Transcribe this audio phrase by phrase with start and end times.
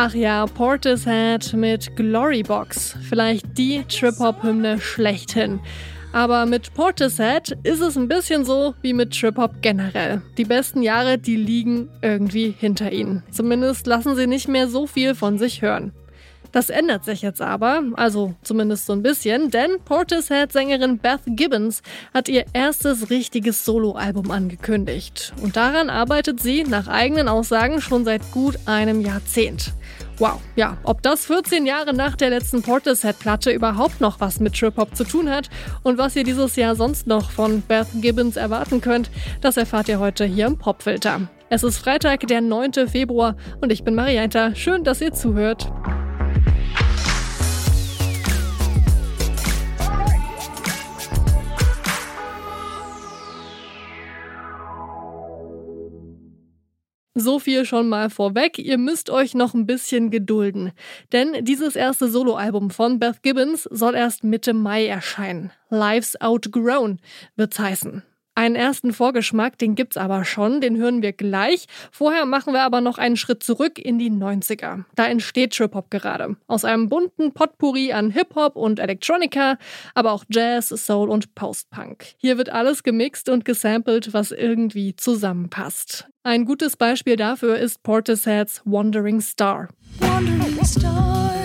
[0.00, 2.94] Ach ja, Portishead mit Glorybox.
[3.08, 5.58] Vielleicht die Trip-Hop-Hymne schlechthin.
[6.12, 10.22] Aber mit Portishead ist es ein bisschen so wie mit Trip-Hop generell.
[10.36, 13.24] Die besten Jahre, die liegen irgendwie hinter ihnen.
[13.32, 15.90] Zumindest lassen sie nicht mehr so viel von sich hören.
[16.52, 21.82] Das ändert sich jetzt aber, also zumindest so ein bisschen, denn Portishead-Sängerin Beth Gibbons
[22.14, 25.34] hat ihr erstes richtiges Soloalbum angekündigt.
[25.42, 29.72] Und daran arbeitet sie nach eigenen Aussagen schon seit gut einem Jahrzehnt.
[30.18, 34.96] Wow, ja, ob das 14 Jahre nach der letzten Portishead-Platte überhaupt noch was mit Trip-Hop
[34.96, 35.48] zu tun hat
[35.84, 39.10] und was ihr dieses Jahr sonst noch von Beth Gibbons erwarten könnt,
[39.42, 41.28] das erfahrt ihr heute hier im Popfilter.
[41.50, 42.88] Es ist Freitag, der 9.
[42.88, 44.54] Februar und ich bin Marianta.
[44.56, 45.70] Schön, dass ihr zuhört.
[57.20, 60.70] So viel schon mal vorweg, ihr müsst euch noch ein bisschen gedulden.
[61.12, 65.50] Denn dieses erste Soloalbum von Beth Gibbons soll erst Mitte Mai erscheinen.
[65.68, 67.00] Lives Outgrown
[67.34, 68.04] wird's heißen.
[68.38, 71.66] Einen ersten Vorgeschmack, den gibt's aber schon, den hören wir gleich.
[71.90, 74.84] Vorher machen wir aber noch einen Schritt zurück in die 90er.
[74.94, 76.36] Da entsteht Trip-Hop gerade.
[76.46, 79.58] Aus einem bunten Potpourri an Hip-Hop und Electronica,
[79.92, 82.14] aber auch Jazz, Soul und Post-Punk.
[82.18, 86.06] Hier wird alles gemixt und gesampelt, was irgendwie zusammenpasst.
[86.22, 89.66] Ein gutes Beispiel dafür ist Portisheads Wandering Star.
[89.98, 91.37] Wandering Star.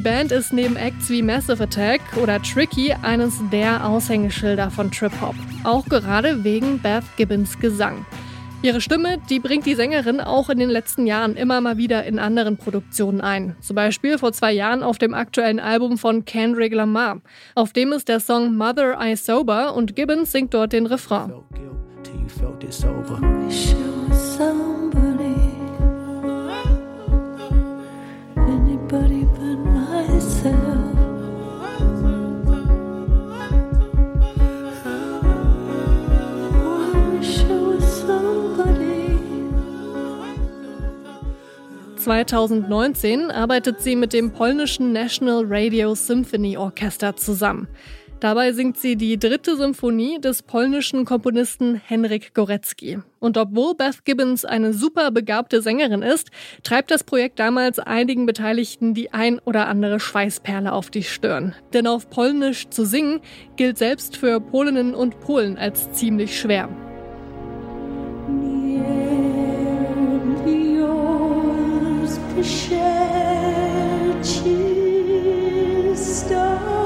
[0.00, 5.12] Die Band ist neben Acts wie Massive Attack oder Tricky eines der Aushängeschilder von Trip
[5.20, 5.34] Hop.
[5.62, 8.06] Auch gerade wegen Beth Gibbons Gesang.
[8.62, 12.18] Ihre Stimme, die bringt die Sängerin auch in den letzten Jahren immer mal wieder in
[12.18, 13.56] anderen Produktionen ein.
[13.60, 17.20] Zum Beispiel vor zwei Jahren auf dem aktuellen Album von Kendrick Lamar.
[17.54, 21.30] Auf dem ist der Song Mother I Sober und Gibbons singt dort den Refrain.
[28.90, 29.29] myself
[42.10, 47.68] 2019 arbeitet sie mit dem polnischen National Radio Symphony Orchester zusammen.
[48.18, 52.98] Dabei singt sie die dritte Symphonie des polnischen Komponisten Henryk Gorecki.
[53.20, 56.32] Und obwohl Beth Gibbons eine super begabte Sängerin ist,
[56.64, 61.54] treibt das Projekt damals einigen Beteiligten die ein oder andere Schweißperle auf die Stirn.
[61.72, 63.20] Denn auf Polnisch zu singen
[63.54, 66.89] gilt selbst für Polinnen und Polen als ziemlich schwer.
[72.42, 76.79] share cheese stuff.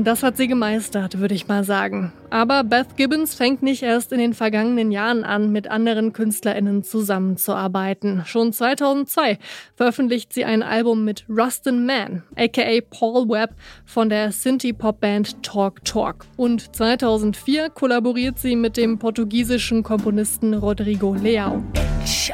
[0.00, 2.12] Das hat sie gemeistert, würde ich mal sagen.
[2.30, 8.22] Aber Beth Gibbons fängt nicht erst in den vergangenen Jahren an, mit anderen KünstlerInnen zusammenzuarbeiten.
[8.24, 9.38] Schon 2002
[9.74, 16.26] veröffentlicht sie ein Album mit Rustin Mann, aka Paul Webb von der Synthie-Pop-Band Talk Talk.
[16.36, 21.64] Und 2004 kollaboriert sie mit dem portugiesischen Komponisten Rodrigo Leao.
[22.04, 22.30] This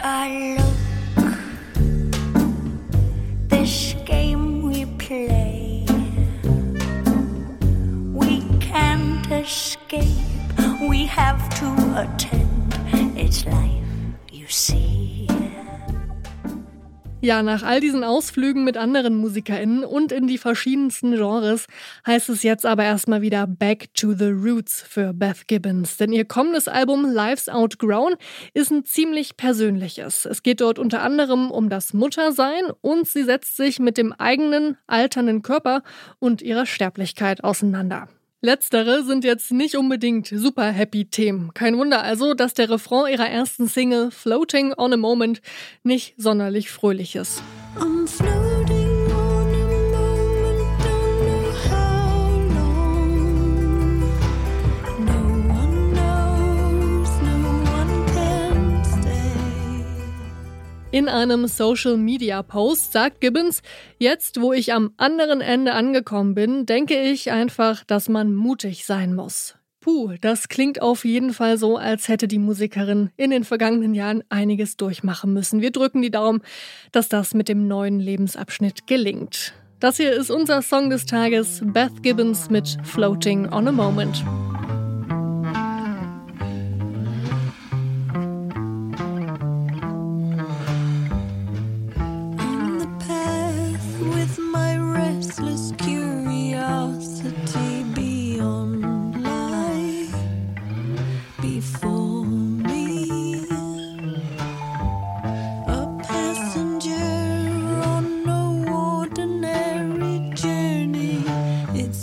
[9.94, 10.88] escape.
[10.88, 11.66] We have to
[11.96, 12.74] attend.
[13.16, 13.84] It's life,
[14.30, 15.26] you see.
[17.20, 21.64] Ja, nach all diesen Ausflügen mit anderen MusikerInnen und in die verschiedensten Genres
[22.06, 25.96] heißt es jetzt aber erstmal wieder Back to the Roots für Beth Gibbons.
[25.96, 28.16] Denn ihr kommendes Album Lives Outgrown
[28.52, 30.26] ist ein ziemlich persönliches.
[30.26, 34.76] Es geht dort unter anderem um das Muttersein und sie setzt sich mit dem eigenen
[34.86, 35.82] alternden Körper
[36.18, 38.08] und ihrer Sterblichkeit auseinander.
[38.44, 41.54] Letztere sind jetzt nicht unbedingt super happy Themen.
[41.54, 45.40] Kein Wunder also, dass der Refrain ihrer ersten Single Floating on a Moment
[45.82, 47.42] nicht sonderlich fröhlich ist.
[60.94, 63.62] In einem Social-Media-Post sagt Gibbons,
[63.98, 69.12] jetzt wo ich am anderen Ende angekommen bin, denke ich einfach, dass man mutig sein
[69.12, 69.56] muss.
[69.80, 74.22] Puh, das klingt auf jeden Fall so, als hätte die Musikerin in den vergangenen Jahren
[74.28, 75.60] einiges durchmachen müssen.
[75.60, 76.42] Wir drücken die Daumen,
[76.92, 79.52] dass das mit dem neuen Lebensabschnitt gelingt.
[79.80, 84.24] Das hier ist unser Song des Tages, Beth Gibbons mit Floating on a Moment.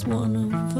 [0.06, 0.71] one of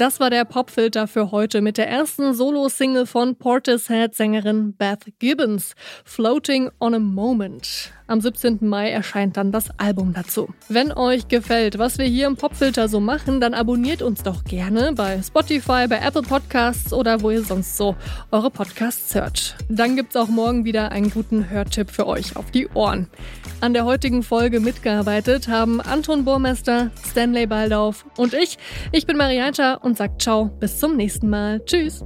[0.00, 5.74] Das war der Popfilter für heute mit der ersten Solo-Single von Portishead-Sängerin Beth Gibbons,
[6.06, 7.92] Floating on a Moment.
[8.10, 8.58] Am 17.
[8.62, 10.48] Mai erscheint dann das Album dazu.
[10.68, 14.94] Wenn euch gefällt, was wir hier im Popfilter so machen, dann abonniert uns doch gerne
[14.96, 17.94] bei Spotify, bei Apple Podcasts oder wo ihr sonst so
[18.32, 19.54] eure Podcasts hört.
[19.68, 23.06] Dann gibt's auch morgen wieder einen guten Hörtipp für euch auf die Ohren.
[23.60, 28.58] An der heutigen Folge mitgearbeitet haben Anton Burmester, Stanley Baldauf und ich.
[28.90, 31.64] Ich bin Marianta und sagt ciao, bis zum nächsten Mal.
[31.64, 32.04] Tschüss.